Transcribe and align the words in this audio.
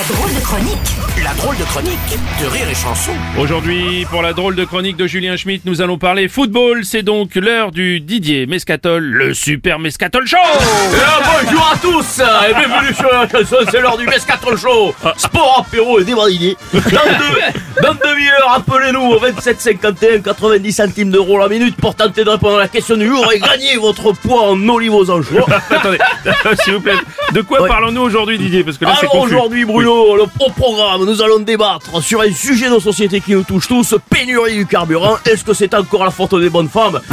La 0.00 0.06
drôle 0.16 0.34
de 0.34 0.40
chronique. 0.40 0.78
La 1.22 1.34
drôle 1.34 1.58
de 1.58 1.64
chronique 1.64 1.98
de 2.40 2.46
Rire 2.46 2.66
et 2.70 2.74
Chanson. 2.74 3.12
Aujourd'hui, 3.38 4.06
pour 4.08 4.22
la 4.22 4.32
drôle 4.32 4.54
de 4.56 4.64
chronique 4.64 4.96
de 4.96 5.06
Julien 5.06 5.36
Schmitt, 5.36 5.66
nous 5.66 5.82
allons 5.82 5.98
parler 5.98 6.26
football. 6.28 6.86
C'est 6.86 7.02
donc 7.02 7.34
l'heure 7.34 7.70
du 7.70 8.00
Didier 8.00 8.46
Mescatol, 8.46 9.04
le 9.04 9.34
super 9.34 9.78
Mescatol 9.78 10.26
Show. 10.26 10.38
Eh, 10.40 11.44
bonjour 11.44 11.70
à 11.70 11.76
tous. 11.76 12.20
Et 12.48 12.54
bienvenue 12.54 12.94
sur 12.94 13.10
la 13.12 13.28
chanson, 13.28 13.56
c'est 13.70 13.80
l'heure 13.82 13.98
du 13.98 14.06
Mescatron 14.06 14.56
Show. 14.56 14.94
Sport, 15.18 15.66
apéro 15.68 16.00
et 16.00 16.04
débradillé 16.04 16.56
Dans 16.72 16.80
deux, 16.80 17.82
dans 17.82 17.92
demi-heure, 17.94 18.52
appelez-nous 18.56 19.02
au 19.02 19.18
27 19.18 19.60
51 19.60 20.20
90 20.20 20.72
centimes 20.72 21.10
d'euros 21.10 21.38
la 21.38 21.48
minute 21.48 21.76
pour 21.76 21.94
tenter 21.94 22.24
de 22.24 22.30
répondre 22.30 22.56
à 22.56 22.60
la 22.60 22.68
question 22.68 22.96
du 22.96 23.06
jour 23.06 23.30
et 23.34 23.38
gagner 23.38 23.76
votre 23.76 24.12
poids 24.12 24.50
en 24.52 24.68
olive 24.68 24.94
aux 24.94 25.10
anchois. 25.10 25.46
Attendez, 25.70 25.98
s'il 26.64 26.74
vous 26.74 26.80
plaît, 26.80 26.94
de 27.34 27.42
quoi 27.42 27.60
Ouais. 27.60 27.68
parlons-nous 27.68 28.00
aujourd'hui 28.00 28.38
Didier? 28.38 28.64
Parce 28.64 28.78
que 28.78 28.86
là 28.86 28.94
c'est 28.98 29.06
aujourd'hui 29.14 29.66
Bruno, 29.66 29.89
le, 29.90 30.22
au 30.22 30.50
programme, 30.50 31.04
nous 31.04 31.22
allons 31.22 31.40
débattre 31.40 32.02
sur 32.02 32.20
un 32.20 32.32
sujet 32.32 32.70
de 32.70 32.78
société 32.78 33.20
qui 33.20 33.32
nous 33.32 33.42
touche 33.42 33.68
tous, 33.68 33.94
pénurie 34.08 34.56
du 34.56 34.66
carburant. 34.66 35.16
Est-ce 35.24 35.44
que 35.44 35.52
c'est 35.52 35.74
encore 35.74 36.04
la 36.04 36.10
faute 36.10 36.34
des 36.36 36.50
bonnes 36.50 36.68
femmes 36.68 37.00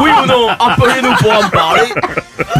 Oui 0.00 0.10
ou 0.22 0.26
non 0.26 0.48
Appelez-nous 0.48 1.14
pour 1.16 1.32
en 1.32 1.48
parler. 1.48 1.88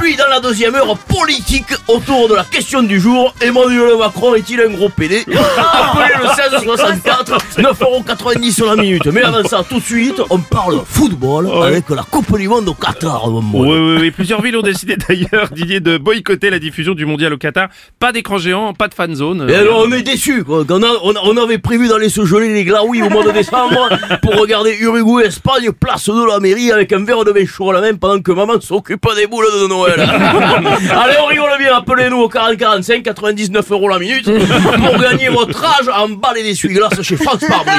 Puis 0.01 0.17
dans 0.17 0.29
la 0.29 0.41
deuxième 0.41 0.75
heure, 0.75 0.97
politique 0.98 1.67
autour 1.89 2.29
de 2.29 2.34
la 2.34 2.45
question 2.45 2.83
du 2.83 2.98
jour, 2.98 3.34
Emmanuel 3.41 3.97
Macron 3.98 4.34
est-il 4.34 4.61
un 4.61 4.70
gros 4.70 4.89
PD 4.89 5.25
Appelez 5.29 6.15
le 6.19 6.25
1664, 6.25 7.59
9,90€ 7.59 8.53
sur 8.53 8.67
la 8.67 8.77
minute. 8.77 9.06
Mais 9.06 9.23
avant 9.23 9.45
ça, 9.45 9.65
tout 9.69 9.79
de 9.79 9.84
suite, 9.84 10.20
on 10.31 10.39
parle 10.39 10.83
football 10.87 11.48
avec 11.62 11.89
la 11.91 12.03
Coupe 12.03 12.37
du 12.37 12.48
Monde 12.48 12.69
au 12.69 12.75
Qatar. 12.75 13.28
Oui, 13.33 13.42
oui, 13.55 13.97
oui. 14.00 14.11
Plusieurs 14.11 14.42
villes 14.42 14.56
ont 14.56 14.62
décidé 14.62 14.97
d'ailleurs, 14.97 15.48
Didier, 15.50 15.81
de 15.81 15.98
boycotter 15.98 16.50
la 16.50 16.59
diffusion 16.59 16.94
du 16.94 17.06
mondial 17.06 17.33
au 17.33 17.39
Qatar. 17.39 17.69
Pas 17.98 18.12
d'écran 18.12 18.39
géant, 18.39 18.75
pas 18.75 18.89
de 18.89 18.94
fan 18.94 19.15
zone. 19.15 19.47
Et 19.53 19.56
alors, 19.56 19.84
on 19.86 19.92
est 19.92 20.03
déçus, 20.03 20.45
quoi. 20.45 20.64
Qu'on 20.64 20.83
a- 20.83 20.98
on, 21.03 21.36
avait 21.36 21.58
prévu 21.58 21.86
d'aller 21.89 22.08
se 22.08 22.25
geler 22.25 22.48
les 22.53 22.64
glaouis 22.64 23.03
au 23.03 23.11
mois 23.11 23.22
de 23.25 23.31
décembre 23.33 23.89
pour 24.22 24.34
regarder 24.36 24.75
Uruguay-Espagne, 24.81 25.70
place 25.72 26.09
de 26.09 26.27
la 26.27 26.41
mairie 26.41 26.72
avec 26.72 26.92
un 26.92 27.05
verre 27.05 27.25
de 27.25 27.33
vin 27.33 27.44
chaud 27.47 27.70
à 27.70 27.75
la 27.75 27.81
main 27.83 27.94
pendant 27.94 28.20
que 28.20 28.33
maman 28.33 28.61
s'occupe 28.61 29.06
des 29.17 29.27
boules 29.27 29.44
de 29.62 29.67
Noël. 29.69 30.00
Allez, 30.00 31.17
on 31.22 31.27
rigole 31.27 31.50
bien, 31.59 31.77
appelez-nous 31.77 32.17
au 32.19 32.28
4045, 32.28 33.03
99 33.03 33.70
euros 33.72 33.89
la 33.89 33.98
minute 33.98 34.25
pour 34.25 34.98
gagner 34.98 35.28
votre 35.28 35.62
âge 35.64 35.89
en 35.94 36.09
balai 36.09 36.42
d'essuie-glace 36.42 37.03
chez 37.03 37.16
France 37.16 37.44
Parbouille. 37.47 37.72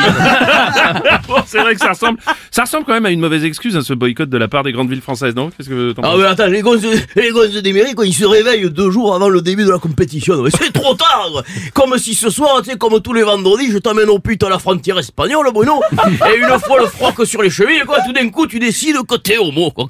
C'est 1.53 1.61
vrai 1.61 1.75
que 1.75 1.81
ça 1.81 1.89
ressemble, 1.89 2.17
ça 2.49 2.63
ressemble 2.63 2.83
quand 2.83 2.93
même 2.93 3.05
à 3.05 3.11
une 3.11 3.19
mauvaise 3.19 3.45
excuse, 3.45 3.77
hein, 3.77 3.81
ce 3.83 3.93
boycott 3.93 4.27
de 4.27 4.37
la 4.39 4.47
part 4.47 4.63
des 4.63 4.71
grandes 4.71 4.89
villes 4.89 5.01
françaises, 5.01 5.35
non? 5.35 5.51
Qu'est-ce 5.51 5.69
que 5.69 5.93
Ah 6.01 6.15
mais 6.17 6.23
attends, 6.23 6.47
les 6.47 6.61
gosses, 6.61 6.81
les 7.15 7.29
gosses 7.29 7.51
des 7.51 7.73
mairies, 7.73 7.93
ils 8.05 8.13
se 8.13 8.25
réveillent 8.25 8.71
deux 8.71 8.89
jours 8.89 9.13
avant 9.13 9.29
le 9.29 9.39
début 9.39 9.63
de 9.63 9.69
la 9.69 9.77
compétition. 9.77 10.43
C'est 10.49 10.73
trop 10.73 10.95
tard. 10.95 11.43
Comme 11.75 11.95
si 11.99 12.15
ce 12.15 12.31
soir, 12.31 12.63
tu 12.63 12.71
sais, 12.71 12.77
comme 12.77 12.99
tous 13.01 13.13
les 13.13 13.21
vendredis, 13.21 13.71
je 13.71 13.77
t'emmène 13.77 14.09
au 14.09 14.17
pute 14.17 14.41
à 14.41 14.49
la 14.49 14.57
frontière 14.57 14.97
espagnole, 14.97 15.47
Bruno. 15.53 15.79
Et 15.93 16.37
une 16.39 16.59
fois 16.59 16.79
le 16.79 16.87
froc 16.87 17.23
sur 17.23 17.43
les 17.43 17.51
chevilles, 17.51 17.83
quoi, 17.85 17.99
tout 18.03 18.13
d'un 18.13 18.29
coup, 18.29 18.47
tu 18.47 18.57
décides 18.57 18.97
que 19.07 19.15
t'es 19.15 19.37
homo, 19.37 19.69
quoi. 19.69 19.85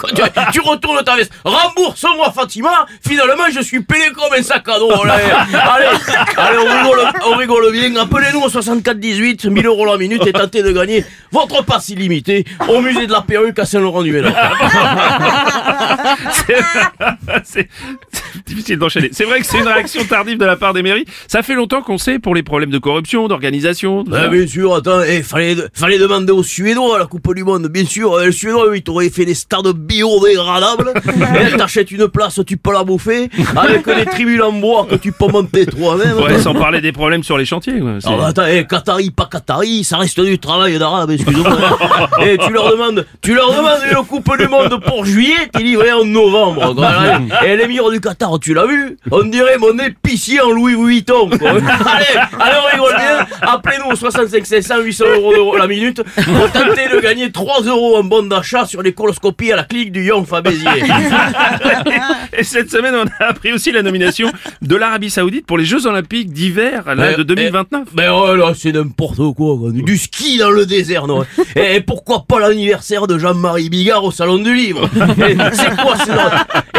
Tu, 0.51 0.59
retournes 0.59 1.01
ta 1.05 1.15
veste. 1.15 1.31
Rembourse-moi, 1.45 2.29
Fatima. 2.33 2.85
Finalement, 3.07 3.43
je 3.53 3.61
suis 3.61 3.81
payé 3.81 4.11
comme 4.13 4.33
un 4.37 4.43
sac 4.43 4.67
à 4.67 4.79
dos. 4.79 4.91
Allez, 4.91 5.23
allez, 5.53 5.97
allez, 6.53 6.69
on 6.69 6.83
rigole, 6.83 6.99
on 7.25 7.37
rigole 7.37 7.71
bien. 7.71 7.95
Appelez-nous 7.95 8.41
au 8.41 8.49
64 8.49 8.97
18, 8.97 9.45
1000 9.45 9.65
euros 9.65 9.85
la 9.85 9.97
minute 9.97 10.25
et 10.25 10.33
tentez 10.33 10.63
de 10.63 10.71
gagner 10.71 11.05
votre 11.31 11.63
passe 11.63 11.89
illimité 11.89 12.45
au 12.67 12.81
musée 12.81 13.07
de 13.07 13.11
la 13.11 13.21
perruque 13.21 13.59
à 13.59 13.65
Saint-Laurent-du-Ménard. 13.65 14.33
difficile 18.45 18.77
d'enchaîner. 18.77 19.09
C'est 19.11 19.23
vrai 19.25 19.39
que 19.39 19.45
c'est 19.45 19.59
une 19.59 19.67
réaction 19.67 20.03
tardive 20.05 20.37
de 20.37 20.45
la 20.45 20.55
part 20.55 20.73
des 20.73 20.81
mairies. 20.83 21.05
Ça 21.27 21.43
fait 21.43 21.55
longtemps 21.55 21.81
qu'on 21.81 21.97
sait 21.97 22.19
pour 22.19 22.35
les 22.35 22.43
problèmes 22.43 22.69
de 22.71 22.77
corruption, 22.77 23.27
d'organisation. 23.27 24.03
Ah, 24.13 24.27
bien 24.27 24.45
sûr, 24.47 24.75
attends, 24.75 25.01
eh, 25.07 25.21
fallait, 25.23 25.55
fallait 25.73 25.97
demander 25.99 26.31
aux 26.31 26.43
Suédois 26.43 26.99
la 26.99 27.05
Coupe 27.05 27.33
du 27.35 27.43
Monde, 27.43 27.67
bien 27.67 27.85
sûr. 27.85 28.19
Eh, 28.21 28.27
Les 28.27 28.31
Suédois, 28.31 28.75
ils 28.75 28.83
t'auraient 28.83 29.09
fait 29.09 29.25
des 29.25 29.33
stades 29.33 29.67
biodégradables. 29.73 30.93
Et 31.53 31.57
t'achètes 31.57 31.91
une 31.91 32.07
place, 32.07 32.39
tu 32.45 32.57
peux 32.57 32.73
la 32.73 32.83
bouffer, 32.83 33.29
avec 33.55 33.85
des 33.85 34.05
tribunes 34.05 34.41
en 34.41 34.51
bois 34.51 34.87
que 34.89 34.95
tu 34.95 35.11
peux 35.11 35.27
monter 35.27 35.65
toi-même. 35.65 36.17
Ouais, 36.17 36.39
sans 36.39 36.53
parler 36.53 36.81
des 36.81 36.91
problèmes 36.91 37.23
sur 37.23 37.37
les 37.37 37.45
chantiers. 37.45 37.79
quoi. 37.79 37.91
Ah 38.05 38.09
bah 38.17 38.25
attends, 38.27 38.45
eh, 38.49 38.65
Qatari, 38.65 39.11
pas 39.11 39.27
Qatari, 39.31 39.83
ça 39.83 39.97
reste 39.97 40.19
du 40.19 40.37
travail 40.39 40.77
d'arabe, 40.77 41.11
excuse-moi. 41.11 41.57
Et 42.25 42.37
tu 42.37 42.51
leur 42.51 42.69
demandes, 42.71 43.05
tu 43.21 43.33
leur 43.33 43.51
demandes 43.51 43.79
une 43.89 44.05
coupe 44.05 44.37
du 44.37 44.47
monde 44.47 44.79
pour 44.85 45.05
juillet, 45.05 45.49
t'es 45.51 45.63
livré 45.63 45.91
en 45.91 46.05
novembre. 46.05 46.73
quoi. 46.75 46.91
Et 47.45 47.55
l'émir 47.55 47.89
du 47.89 47.99
Qatar, 47.99 48.32
tu 48.37 48.53
l'as 48.53 48.65
vu 48.65 48.97
On 49.11 49.23
dirait 49.23 49.57
mon 49.57 49.77
épicier 49.79 50.41
en 50.41 50.51
Louis 50.51 50.75
Vuitton. 50.75 51.29
Quoi. 51.29 51.49
allez, 51.51 52.05
allez, 52.39 52.55
on 52.61 52.71
rigole 52.75 52.95
bien. 52.97 53.27
Appelez-nous 53.41 53.91
au 53.91 53.95
65 53.95 54.45
500 54.45 54.79
800 54.81 55.05
euros 55.17 55.57
la 55.57 55.67
minute 55.67 56.01
pour 56.03 56.51
tenter 56.51 56.89
de 56.93 56.99
gagner 57.01 57.31
3 57.31 57.61
euros 57.63 57.97
en 57.97 58.03
bon 58.03 58.23
d'achat 58.27 58.65
sur 58.65 58.81
les 58.81 58.93
coloscopies 58.93 59.51
à 59.51 59.55
la 59.57 59.63
clinique 59.63 59.91
du 59.91 60.03
Young 60.05 60.25
Fabézier. 60.25 60.67
Et 62.37 62.43
cette 62.43 62.71
semaine, 62.71 62.95
on 62.95 63.23
a 63.23 63.27
appris 63.29 63.53
aussi 63.53 63.71
la 63.71 63.81
nomination 63.81 64.31
de 64.61 64.75
l'Arabie 64.75 65.09
Saoudite 65.09 65.45
pour 65.45 65.57
les 65.57 65.65
Jeux 65.65 65.85
Olympiques 65.85 66.31
d'hiver 66.31 66.83
de 67.17 67.23
2029. 67.23 67.89
Mais 67.95 68.07
oh 68.09 68.35
là, 68.35 68.53
c'est 68.55 68.71
n'importe 68.71 69.17
quoi, 69.17 69.57
quoi. 69.57 69.71
Du 69.71 69.97
ski 69.97 70.37
dans 70.37 70.49
le 70.49 70.65
désert, 70.65 71.07
non 71.07 71.25
Et 71.55 71.81
pourquoi 71.81 72.25
pas 72.27 72.39
l'anniversaire 72.39 73.07
de 73.07 73.17
Jean-Marie 73.17 73.69
Bigard 73.69 74.03
au 74.03 74.11
Salon 74.11 74.37
du 74.37 74.53
Livre 74.53 74.89
Et 75.27 75.35
C'est 75.53 75.75
quoi 75.75 75.95
ce 75.97 76.09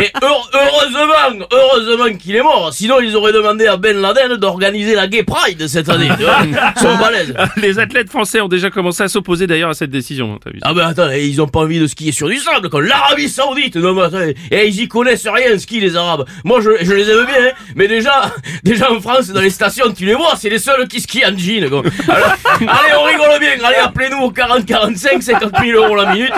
Et 0.03 0.11
heure- 0.23 0.51
heureusement, 0.53 1.44
heureusement 1.53 2.17
qu'il 2.19 2.37
est 2.37 2.43
mort. 2.43 2.71
Sinon, 2.73 3.01
ils 3.01 3.15
auraient 3.17 3.33
demandé 3.33 3.67
à 3.67 3.77
Ben 3.77 4.01
Laden 4.01 4.37
d'organiser 4.37 4.95
la 4.95 5.07
Gay 5.07 5.23
Pride 5.23 5.67
cette 5.69 5.89
année. 5.89 6.09
Ils 6.19 6.55
sont 6.81 6.97
balèzes. 6.97 7.35
Les 7.57 7.79
athlètes 7.79 8.11
français 8.11 8.41
ont 8.41 8.49
déjà 8.49 8.71
commencé 8.71 9.03
à 9.03 9.09
s'opposer 9.09 9.47
d'ailleurs 9.47 9.71
à 9.71 9.75
cette 9.75 9.91
décision. 9.91 10.35
hein, 10.35 10.51
vu 10.53 10.59
Ah 10.63 10.75
ben 10.75 10.87
attends, 10.89 11.11
et 11.11 11.25
ils 11.25 11.41
ont 11.41 11.47
pas 11.49 11.61
envie 11.61 11.79
de 11.81 11.87
skier 11.87 12.13
sur 12.13 12.29
du 12.29 12.37
sable 12.39 12.69
comme 12.69 12.83
l'Arabie 12.85 13.29
Saoudite. 13.29 13.77
Non 13.77 13.95
mais 13.95 14.03
attends, 14.03 14.21
et 14.51 14.67
ils 14.67 14.81
y 14.83 14.89
connaissent 14.89 15.27
rien 15.27 15.59
ski 15.59 15.81
les 15.81 15.97
Arabes. 15.97 16.27
Moi 16.45 16.61
je, 16.61 16.71
je 16.83 16.93
les 16.93 17.09
aime 17.11 17.25
bien, 17.27 17.35
hein, 17.49 17.53
mais 17.77 17.89
déjà, 17.89 18.33
déjà 18.65 18.91
en 18.93 19.01
France 19.01 19.29
dans 19.29 19.41
les 19.41 19.51
stations 19.51 19.93
tu 19.93 20.05
les 20.05 20.15
vois, 20.15 20.35
c'est 20.37 20.49
les 20.51 20.59
seuls 20.59 20.87
qui 20.89 21.01
skient 21.01 21.25
en 21.27 21.37
jean. 21.37 21.69
quoi. 21.69 21.83
Alors, 22.09 22.33
allez 22.61 22.95
on 22.99 23.05
rigole 23.05 23.39
bien, 23.41 23.65
allez 23.65 23.77
appelez-nous 23.77 24.19
au 24.23 24.31
40 24.31 24.65
45 24.67 25.23
50 25.23 25.53
000 25.65 25.83
euros 25.83 25.97
la 25.97 26.13
minute 26.13 26.33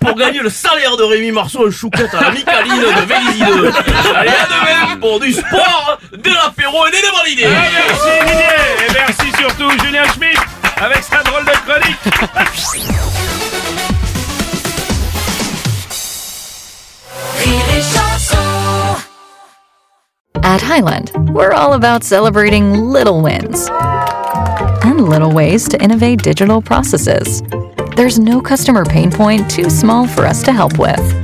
pour 0.00 0.14
gagner 0.16 0.40
le 0.40 0.50
salaire 0.50 0.96
de 0.96 1.02
Rémi 1.04 1.32
Marceau 1.32 1.66
en 1.66 1.70
chouquette 1.70 2.12
à 2.14 2.22
la 2.22 2.30
Micaline 2.32 2.80
de 2.80 3.06
Vélizy 3.06 3.58
2. 3.58 3.70
Allez 4.16 4.30
à 4.44 4.46
demain 4.46 4.96
pour 5.00 5.20
du 5.20 5.32
sport, 5.32 5.98
de 6.12 6.30
l'apéro 6.30 6.86
et 6.86 6.90
des 6.90 7.00
dévalidés. 7.02 7.46
Ah, 7.46 7.70
merci 7.72 8.26
Didier 8.26 8.88
Et 8.88 8.92
merci 8.92 9.32
surtout 9.40 9.70
Julien 9.84 10.04
Schmitt 10.14 10.38
avec 10.76 11.02
sa 11.02 11.22
drôle 11.22 11.44
de 11.44 11.50
chronique. 11.50 13.04
Rire 17.38 17.64
et 17.76 17.82
chanson 17.82 19.00
At 20.42 20.60
Highland, 20.60 21.10
we're 21.32 21.52
all 21.52 21.72
about 21.72 22.04
celebrating 22.04 22.72
little 22.90 23.22
wins 23.22 23.68
and 24.82 25.08
little 25.08 25.32
ways 25.32 25.68
to 25.68 25.82
innovate 25.82 26.22
digital 26.22 26.60
processes. 26.60 27.42
There's 27.96 28.18
no 28.18 28.40
customer 28.40 28.84
pain 28.84 29.10
point 29.10 29.50
too 29.50 29.70
small 29.70 30.06
for 30.06 30.26
us 30.26 30.42
to 30.42 30.52
help 30.52 30.78
with. 30.78 31.23